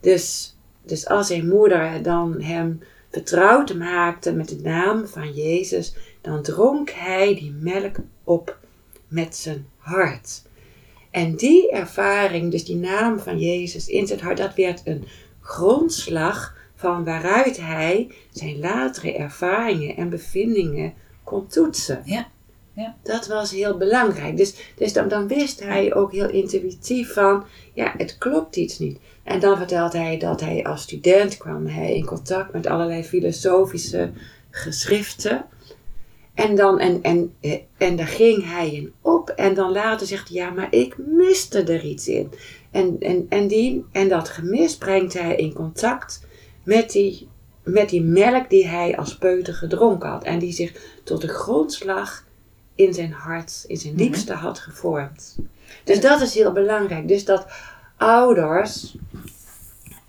[0.00, 6.42] Dus, dus als zijn moeder dan hem vertrouwd maakte met de naam van Jezus, dan
[6.42, 8.58] dronk hij die melk op
[9.08, 10.42] met zijn hart.
[11.10, 15.04] En die ervaring, dus die naam van Jezus in zijn hart, dat werd een
[15.40, 22.02] grondslag van waaruit hij zijn latere ervaringen en bevindingen kon toetsen.
[22.04, 22.28] Ja,
[22.72, 22.96] ja.
[23.02, 24.36] Dat was heel belangrijk.
[24.36, 28.98] Dus, dus dan, dan wist hij ook heel intuïtief van, ja, het klopt iets niet.
[29.22, 34.10] En dan vertelt hij dat hij als student kwam hij in contact met allerlei filosofische
[34.50, 35.44] geschriften.
[36.34, 37.34] En, dan, en, en,
[37.76, 39.28] en daar ging hij in op.
[39.28, 42.32] En dan later zegt hij, ja, maar ik miste er iets in.
[42.70, 46.26] En, en, en, die, en dat gemis brengt hij in contact
[46.68, 47.28] met die,
[47.62, 50.24] met die melk die hij als peuter gedronken had.
[50.24, 50.72] En die zich
[51.04, 52.24] tot de grondslag
[52.74, 54.02] in zijn hart, in zijn Mhm.
[54.02, 55.36] diepste had gevormd.
[55.84, 57.08] Dus dat is heel belangrijk.
[57.08, 57.46] Dus dat
[57.96, 58.96] ouders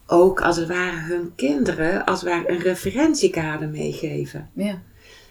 [0.08, 4.50] ook als het ware hun kinderen als het ware een referentiekader meegeven.
[4.54, 4.82] Ja.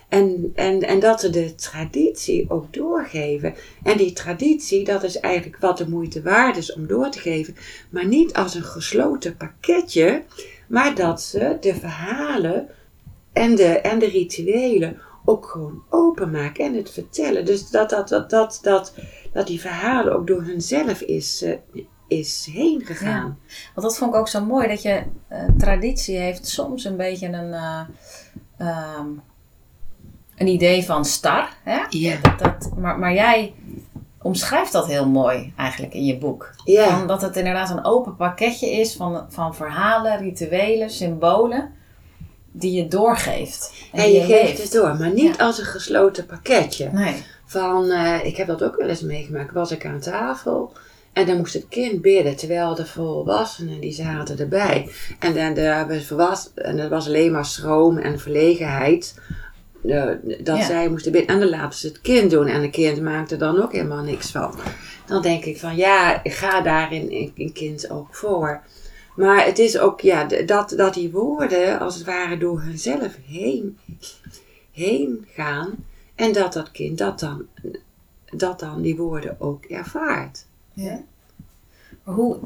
[0.09, 3.55] En, en, en dat ze de traditie ook doorgeven.
[3.83, 7.57] En die traditie, dat is eigenlijk wat de moeite waard is om door te geven.
[7.91, 10.23] Maar niet als een gesloten pakketje,
[10.69, 12.69] maar dat ze de verhalen
[13.33, 17.45] en de, en de rituelen ook gewoon openmaken en het vertellen.
[17.45, 18.95] Dus dat, dat, dat, dat, dat,
[19.33, 23.39] dat die verhalen ook door hunzelf is, eh, is heen gegaan.
[23.75, 27.27] Want dat vond ik ook zo mooi, dat je eh, traditie heeft soms een beetje
[27.27, 27.81] een, eh,
[28.57, 29.07] ehm,
[30.37, 31.57] een idee van star.
[31.65, 31.81] Hè?
[31.89, 32.17] Ja.
[32.23, 33.55] Dat, dat, maar, maar jij
[34.23, 36.51] omschrijft dat heel mooi eigenlijk in je boek.
[36.65, 36.99] Ja.
[36.99, 41.73] Van dat het inderdaad een open pakketje is van, van verhalen, rituelen, symbolen
[42.53, 43.73] die je doorgeeft.
[43.93, 44.63] En je geeft leeft.
[44.63, 45.45] het door, maar niet Ja.
[45.45, 46.89] als een gesloten pakketje.
[46.93, 47.15] Nee.
[47.47, 50.73] Van, eh, ik heb dat ook wel eens meegemaakt, was ik aan tafel
[51.13, 54.91] en dan moest het kind bidden, terwijl de volwassenen die zaten erbij.
[55.19, 59.21] En dan de, de volwas- en dat was alleen maar schroom en verlegenheid.
[59.85, 60.05] Eh,
[60.45, 60.65] dat Ja.
[60.65, 61.35] zij moesten bidden.
[61.35, 62.47] En dan laten ze het kind doen.
[62.47, 64.55] En het kind maakte er dan ook helemaal niks van.
[65.07, 68.63] Dan denk ik van ja, ik ga daarin in, in kind ook voor.
[69.17, 73.79] Maar het is ook ja, dat, dat die woorden als het ware door hunzelf heen,
[74.73, 75.75] heen gaan.
[76.15, 77.47] En dat dat kind dat dan,
[78.31, 80.47] dat dan die woorden ook ervaart.
[80.73, 81.03] Ja.
[82.15, 82.37] Hoe,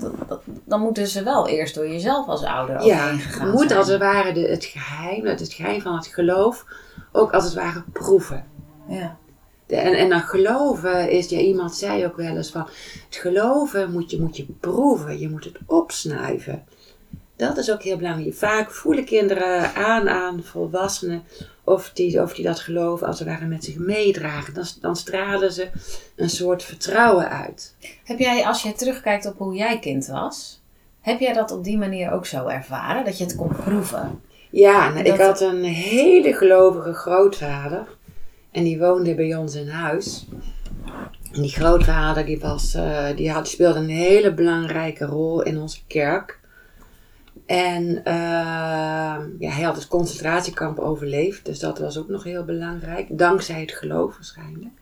[0.65, 3.79] dan moeten ze wel eerst door jezelf als ouder Ja, overheen je gegaan moet zijn.
[3.79, 6.65] als het ware de, het geheim, het, het geheim van het geloof,
[7.13, 8.45] ook als het ware proeven.
[8.89, 9.17] Ja.
[9.67, 12.67] De- en, en dan geloven is, ja, iemand zei ook wel eens van,
[13.07, 16.65] het geloven moet je, moet je proeven, je moet het opsnuiven.
[17.37, 18.35] Dat is ook heel belangrijk.
[18.35, 21.23] Vaak voelen kinderen aan aan volwassenen
[21.65, 24.55] of die, of die dat geloof als het ware met zich meedragen.
[24.55, 25.69] Dan, dan stralen ze
[26.17, 27.75] een soort vertrouwen uit.
[28.05, 30.61] Heb jij, als je terugkijkt op hoe jij kind was,
[31.01, 33.05] heb jij dat op die manier ook zo ervaren?
[33.05, 34.21] Dat je het kon proeven?
[34.51, 37.87] Ja, nou, ik had een hele gelovige grootvader.
[38.51, 40.27] En die woonde bij ons in huis.
[41.33, 45.59] En die grootvader die was, eh, die had, die speelde een hele belangrijke rol in
[45.59, 46.41] onze kerk.
[47.53, 48.15] En eh,
[49.39, 51.45] ja, hij had het concentratiekamp overleefd.
[51.45, 53.19] Dus dat was ook nog heel belangrijk.
[53.19, 54.73] Dankzij het geloof waarschijnlijk.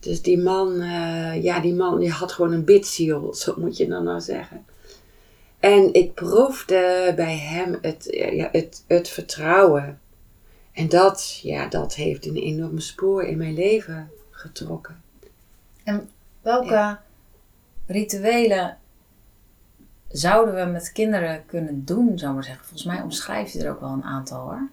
[0.00, 3.34] Dus die man, eh, ja, die man die had gewoon een bidziel.
[3.34, 4.64] Zo moet je dan nou zeggen.
[5.58, 10.00] En ik proefde bij hem het, ja, het, het vertrouwen.
[10.72, 15.02] En dat, ja, dat heeft een enorme spoor in mijn leven getrokken.
[16.42, 16.98] Welke
[17.86, 18.78] rituelen
[20.10, 22.64] zouden we met kinderen kunnen doen, zou ik maar zeggen?
[22.64, 24.68] Volgens mij omschrijft je er ook wel een aantal hoor.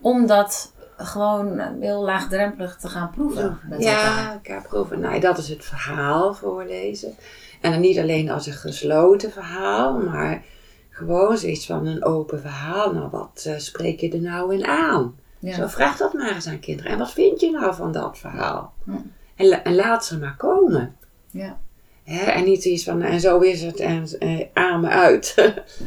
[0.00, 4.24] Om dat gewoon heel laagdrempelig te gaan proeven met elkaar.
[4.24, 5.00] Ja, ik ga proeven.
[5.00, 7.14] Nou, dat is het verhaal voorlezen.
[7.60, 10.42] En dan niet alleen als een gesloten verhaal, maar
[10.90, 12.92] gewoon zoiets van een open verhaal.
[12.92, 15.14] Nou, wat eh, spreek je er nou in aan?
[15.38, 15.54] Ja.
[15.54, 16.92] Zo vraag dat maar eens aan kinderen.
[16.92, 18.72] En wat vind je nou van dat verhaal?
[18.84, 18.90] Hm.
[19.36, 20.96] En, la- en laat ze maar komen.
[21.30, 21.58] Ja.
[22.04, 22.24] Hè?
[22.24, 24.06] En niet iets van, en zo is het en
[24.52, 25.34] eh, me uit.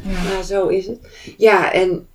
[0.08, 0.22] Ja.
[0.22, 0.98] maar zo is het.
[1.36, 2.06] Ja, en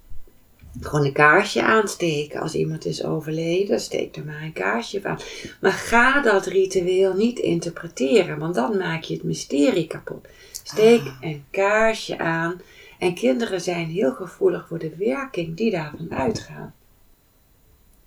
[0.80, 2.40] gewoon een kaarsje aansteken.
[2.42, 5.20] Als iemand is overleden, steek er maar een kaarsje aan.
[5.62, 10.28] Maar ga dat ritueel niet interpreteren, want dan maak je het mysterie kapot.
[10.64, 11.16] Steek Ah.
[11.22, 12.62] een kaarsje aan.
[13.00, 16.72] En kinderen zijn heel gevoelig voor de werking die daarvan uitgaat.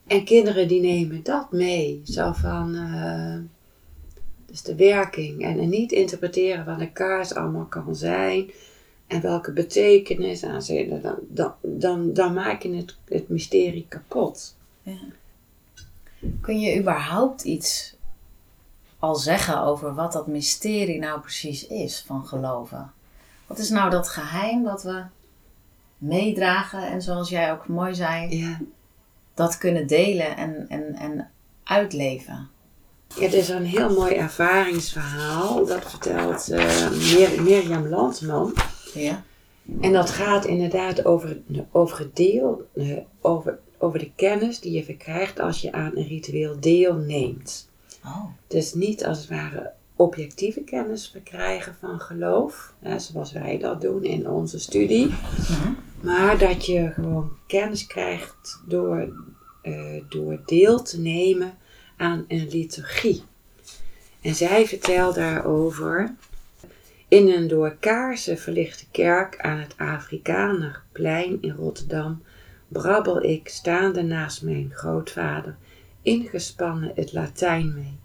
[0.06, 2.00] En kinderen die nemen dat mee.
[2.04, 3.36] Zo van, uh,
[4.52, 5.42] dus de werking.
[5.42, 8.50] En, en niet interpreteren wat een kaars allemaal kan zijn.
[9.06, 10.98] En welke betekenis aan ze.
[11.02, 14.56] Dan, dan, dan, dan maak je het, het mysterie kapot.
[14.82, 14.98] Ja.
[16.40, 17.96] Kun je überhaupt iets
[18.98, 22.92] al zeggen over wat dat mysterie nou precies is van geloven?
[23.46, 25.02] Wat is nou dat geheim wat we
[25.98, 28.60] meedragen en zoals jij ook mooi zei, ja.
[29.34, 31.30] dat kunnen delen en, en, en
[31.64, 32.50] uitleven?
[33.20, 35.66] Het is een heel mooi ervaringsverhaal.
[35.66, 38.54] Dat vertelt uh, Mir Mirjam Landman.
[38.94, 39.24] Ja.
[39.80, 44.84] En dat gaat inderdaad over, over het deel, eh, over, over de kennis die je
[44.84, 47.68] verkrijgt als je aan een ritueel deelneemt.
[48.04, 48.24] Oh.
[48.46, 54.04] Dus niet als het ware objectieve kennis verkrijgen van geloof, hè, zoals wij dat doen
[54.04, 55.72] in onze studie, mhm.
[56.00, 59.08] maar dat je gewoon kennis krijgt door,
[59.62, 61.54] uh, door deel te nemen
[62.02, 63.22] aan een liturgie.
[64.20, 66.14] En zij vertelt daarover.
[67.08, 72.22] In een door kaarsen verlichte kerk aan het Afrikanerplein in Rotterdam
[72.68, 75.56] brabbel ik staande naast mijn grootvader
[76.02, 77.98] ingespannen het Latijn mee.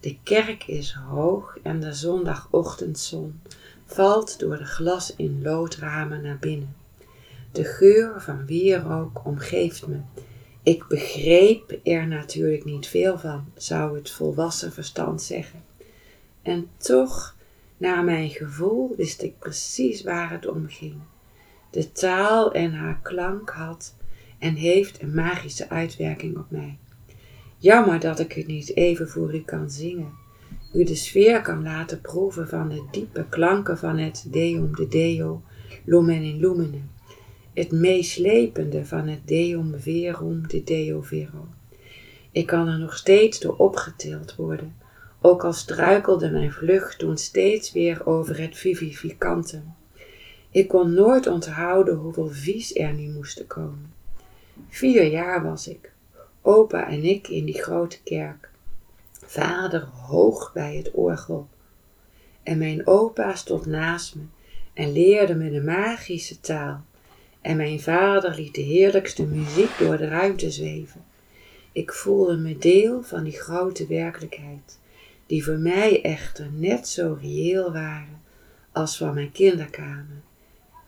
[0.00, 3.40] De kerk is hoog en de zondagochtendzon
[3.86, 6.76] valt door de glas in loodramen naar binnen.
[7.52, 9.98] De geur van wierook omgeeft me.
[10.66, 15.62] Ik begreep er natuurlijk niet veel van, zou het volwassen verstand zeggen.
[16.42, 17.36] En toch,
[17.76, 20.94] naar mijn gevoel, wist ik precies waar het om ging.
[21.70, 23.94] De taal en haar klank had
[24.38, 26.78] en heeft een magische uitwerking op mij.
[27.58, 30.12] Jammer dat ik het niet even voor u kan zingen.
[30.72, 35.42] U de sfeer kan laten proeven van de diepe klanken van het Deum de Deo,
[35.84, 36.80] Lumen in Lumine.
[37.56, 41.48] Het meeslepende van het Deum Verum de Deo Vero.
[42.30, 44.76] Ik kan er nog steeds door opgetild worden,
[45.20, 49.62] ook al struikelde mijn vlucht toen steeds weer over het vivificante.
[50.50, 53.92] Ik kon nooit onthouden hoeveel vies er nu moesten komen.
[54.68, 55.92] Vier jaar was ik,
[56.42, 58.50] opa en ik in die grote kerk.
[59.12, 61.48] Vader hoog bij het orgel.
[62.42, 64.22] En mijn opa stond naast me
[64.74, 66.84] en leerde me de magische taal.
[67.46, 71.04] En mijn vader liet de heerlijkste muziek door de ruimte zweven.
[71.72, 74.78] Ik voelde me deel van die grote werkelijkheid,
[75.26, 78.22] die voor mij echter net zo reëel waren
[78.72, 80.22] als van mijn kinderkamer.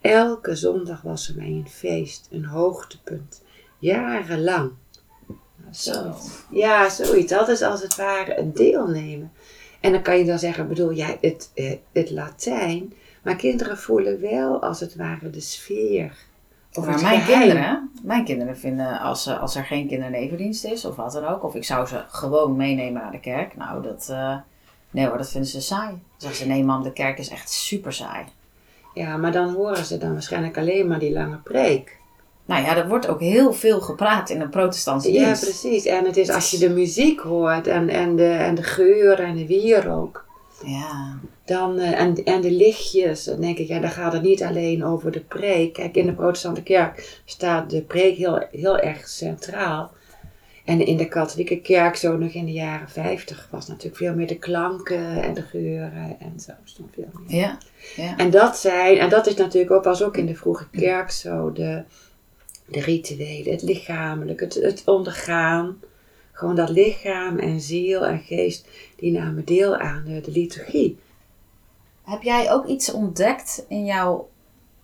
[0.01, 3.43] Elke zondag was er mij een feest, een hoogtepunt,
[3.79, 4.71] jarenlang.
[5.73, 6.15] Zo.
[6.51, 7.33] Ja, zoiets.
[7.33, 9.33] Dat is als het ware het deelnemen.
[9.81, 12.93] En dan kan je dan zeggen, bedoel jij het, eh, het Latijn,
[13.23, 16.27] maar kinderen voelen wel als het ware de sfeer.
[16.79, 21.13] Of maar mijn kinderen, mijn kinderen vinden als, als er geen kindernevendienst is of wat
[21.13, 24.37] dan ook, of ik zou ze gewoon meenemen naar de kerk, nou dat, uh,
[24.91, 25.89] nee hoor, dat vinden ze saai.
[25.89, 28.25] Dan zeggen ze nee mam, de kerk is echt super saai.
[28.95, 31.97] Ja, maar dan horen ze dan waarschijnlijk alleen maar die lange preek.
[32.45, 35.43] Nou ja, er wordt ook heel veel gepraat in een protestantse dienst.
[35.43, 35.85] Ja, precies.
[35.85, 39.37] En het is als je de muziek hoort en, en, de, en de geur en
[39.37, 40.25] de wierook.
[40.65, 41.19] Ja.
[41.49, 44.85] Dan, uh, en, en de lichtjes, dan denk ik, ja, dan gaat het niet alleen
[44.85, 45.73] over de preek.
[45.73, 49.93] Kijk, in de protestantse kerk staat de preek heel, heel erg centraal.
[50.65, 54.27] En in de katholieke kerk, zo nog in de jaren 50, was natuurlijk veel meer
[54.27, 56.53] de klanken en de geuren en zo.
[56.65, 57.39] Stond veel meer.
[57.39, 57.59] Ja,
[57.97, 58.17] ja.
[58.17, 61.53] En, dat zijn, en dat is natuurlijk ook, was ook in de vroege kerk zo,
[61.53, 61.83] de,
[62.67, 65.81] de rituelen, het lichamelijk, het, het ondergaan.
[66.33, 70.99] Gewoon dat lichaam en ziel en geest, die namen deel aan de, de liturgie.
[72.09, 74.29] Heb jij ook iets ontdekt in jouw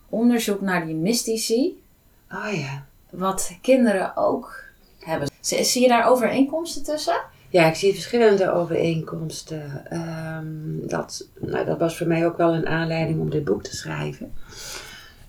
[0.09, 1.83] onderzoek naar die mystici?
[2.31, 2.87] Oh ja.
[3.11, 4.63] Wat kinderen ook
[4.99, 5.29] hebben.
[5.41, 7.21] Zie je daar overeenkomsten tussen?
[7.49, 9.87] Ja, ik zie verschillende overeenkomsten.
[9.91, 13.77] Ehm, dat, nou, dat was voor mij ook wel een aanleiding om dit boek te
[13.77, 14.33] schrijven.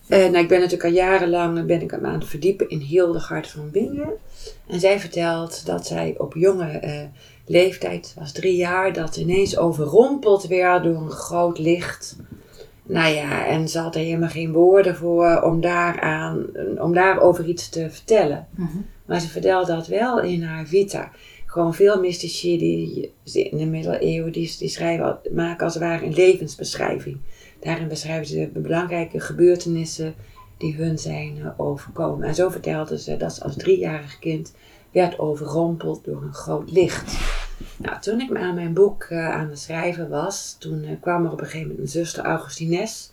[0.08, 3.72] Uh, nou, ik ben natuurlijk al jarenlang ben ik aan het verdiepen in Hildegard van
[3.72, 4.10] Bingen.
[4.68, 7.02] En zij vertelt dat zij op jonge uh,
[7.46, 12.18] leeftijd, was drie jaar, dat ineens overrompeld werd door een groot licht.
[12.84, 16.46] Nou ja, en ze had er helemaal geen woorden voor om, daaraan,
[16.78, 18.48] om daarover iets te vertellen.
[18.56, 18.78] Mhm.
[19.06, 21.12] Maar ze vertelt dat wel in haar vita.
[21.46, 23.12] Gewoon veel mystici die
[23.50, 27.18] in de middeleeuwen die, die schrijven, maken als het ware een levensbeschrijving.
[27.60, 30.16] Daarin beschrijven ze de belangrijke gebeurtenissen
[30.58, 32.28] die hun zijn overkomen.
[32.28, 34.54] En zo vertelde ze dat ze als driejarig kind
[34.96, 37.18] werd overrompeld door een groot licht.
[37.78, 41.32] Nou, toen ik aan mijn boek uh, aan het schrijven was, toen uh, kwam er
[41.32, 43.12] op een gegeven moment een zuster Augustines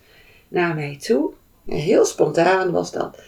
[0.49, 1.33] naar mij toe.
[1.67, 3.19] Heel spontaan was dat.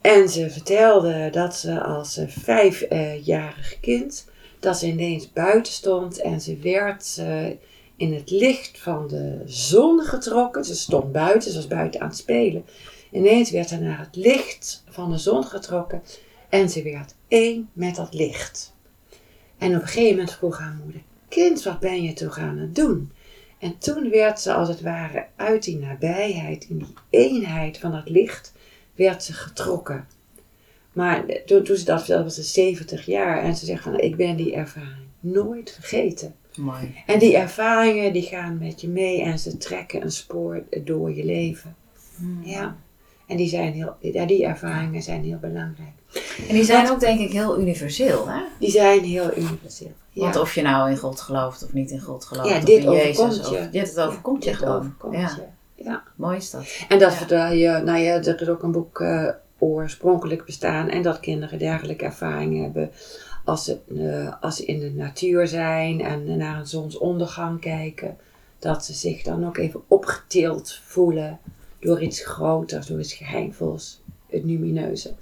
[0.00, 4.26] En ze vertelde dat ze als vijfjarig kind,
[4.60, 7.22] dat ze ineens buiten stond en ze werd
[7.96, 10.64] in het licht van de zon getrokken.
[10.64, 12.64] Ze stond buiten, ze was buiten aan het spelen.
[13.10, 16.02] Ineens werd ze naar het licht van de zon getrokken
[16.48, 18.74] en ze werd één met dat licht.
[19.58, 22.74] En op een gegeven moment vroeg haar moeder: Kind, wat ben je toch aan het
[22.74, 23.12] doen?
[23.58, 28.08] En toen werd ze als het ware uit die nabijheid, in die eenheid van dat
[28.08, 28.52] licht,
[28.94, 30.06] werd ze getrokken.
[30.92, 34.16] Maar toen, toen ze dat vertelde, was ze 70 jaar en ze zegt van ik
[34.16, 36.34] ben die ervaring nooit vergeten.
[36.56, 36.94] Mooi.
[37.06, 41.24] En die ervaringen die gaan met je mee en ze trekken een spoor door je
[41.24, 41.76] leven.
[42.16, 42.40] Hmm.
[42.44, 42.76] Ja.
[43.26, 45.92] En die, zijn heel, die ervaringen zijn heel belangrijk.
[46.48, 48.40] En die zijn ook denk ik heel universeel, hè?
[48.58, 49.92] Die zijn heel universeel.
[50.10, 50.22] Ja.
[50.22, 52.48] Want of je nou in God gelooft of niet in God gelooft.
[52.48, 53.58] Ja, of dit in Jezus, je.
[53.58, 54.76] Of, dit het overkomt je dit gewoon.
[54.76, 55.38] overkomt ja.
[55.76, 55.84] je.
[55.84, 56.02] Ja.
[56.14, 56.66] Mooi is dat.
[56.88, 57.16] En dat Ja.
[57.16, 59.28] vertel je, nou ja, er is ook een boek eh,
[59.58, 62.90] oorspronkelijk bestaan en dat kinderen dergelijke ervaringen hebben
[63.44, 68.16] als ze, eh, als ze in de natuur zijn en naar een zonsondergang kijken.
[68.58, 71.38] Dat ze zich dan ook even opgetild voelen
[71.80, 75.14] door iets groters, door iets geheimvols, het lumineuze.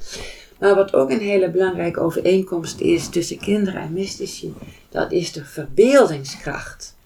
[0.59, 4.55] Maar wat ook een hele belangrijke overeenkomst is tussen kinderen en mystici,
[4.91, 6.97] dat is de verbeeldingskracht.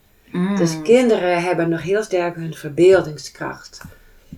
[0.56, 3.80] Dus kinderen hebben nog heel sterk hun verbeeldingskracht.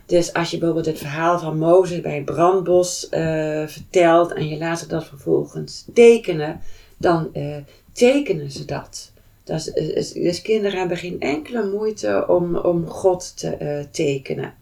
[0.06, 3.20] Dus als je bijvoorbeeld het verhaal van Mozes bij het brandbos eh,
[3.66, 6.60] vertelt en je laat ze dat vervolgens tekenen,
[6.96, 7.56] dan eh,
[7.92, 9.12] tekenen ze dat.
[9.44, 14.54] Is- is- dus kinderen hebben geen enkele moeite om, om God te eh, tekenen.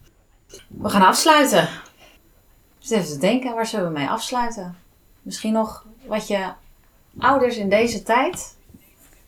[0.69, 1.69] We gaan afsluiten.
[2.91, 4.77] Even te denken, waar zullen we mee afsluiten?
[5.23, 6.53] Misschien nog wat je
[7.19, 8.57] ouders in deze tijd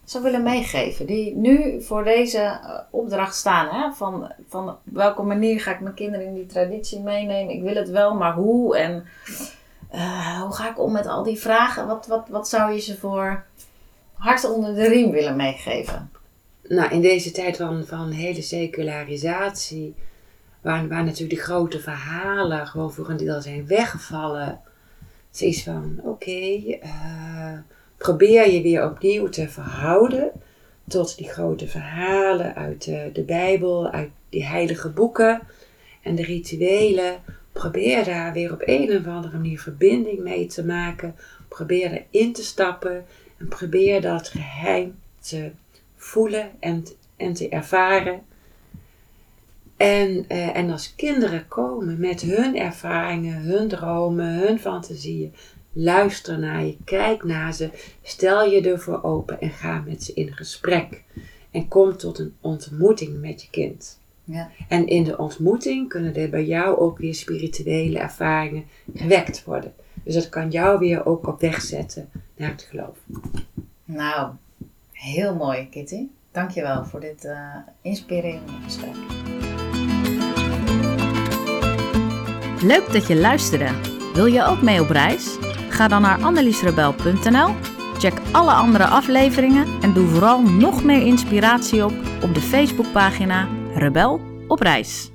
[0.04, 1.06] zou willen meegeven.
[1.06, 3.68] Die nu voor deze eh, opdracht staan.
[3.68, 3.92] Hè?
[3.92, 7.54] Van, van op welke manier ga ik mijn kinderen in die traditie meenemen?
[7.54, 8.76] Ik wil het wel, maar hoe?
[8.76, 9.06] En
[9.90, 11.86] eh, hoe ga ik om met al die vragen?
[11.86, 13.44] Wat, wat, wat zou je ze voor
[14.14, 16.10] hart onder de riem willen meegeven?
[16.62, 19.94] Nou, in deze tijd van, van hele secularisatie,
[20.60, 24.60] waar, natuurlijk de grote verhalen gewoon voor een deel zijn weggevallen.
[25.30, 27.58] Zoiets van, oké, eh,
[27.96, 30.32] probeer je weer opnieuw te verhouden
[30.88, 35.40] tot die grote verhalen uit de, de Bijbel, uit die heilige boeken
[36.02, 37.16] en de rituelen.
[37.52, 41.14] Probeer daar weer op een of andere manier verbinding mee te maken.
[41.48, 43.04] Probeer erin te stappen
[43.38, 45.50] en probeer dat geheim te
[45.96, 46.84] voelen en,
[47.16, 48.22] en te ervaren.
[49.80, 55.34] En, eh, en als kinderen komen met hun ervaringen, hun dromen, hun fantasieën,
[55.72, 57.70] luister naar je, kijk naar ze,
[58.02, 61.04] stel je ervoor open en ga met ze in gesprek.
[61.50, 64.00] En kom tot een ontmoeting met je kind.
[64.24, 64.50] Ja.
[64.68, 68.64] En in de ontmoeting kunnen er bij jou ook weer spirituele ervaringen
[68.94, 69.74] gewekt worden.
[70.04, 72.98] Dus dat kan jou weer ook op weg zetten naar het geloof.
[73.84, 74.30] Nou,
[74.92, 76.06] heel mooi, Kitty.
[76.32, 79.49] Dankjewel voor dit eh, inspirerende gesprek.
[82.62, 83.68] Leuk dat je luisterde.
[84.14, 85.36] Wil je ook mee op reis?
[85.68, 87.54] Ga dan naar anneliesrebel.nl,
[87.98, 91.92] check alle andere afleveringen en doe vooral nog meer inspiratie op
[92.22, 95.10] op de Facebookpagina Rebel op reis.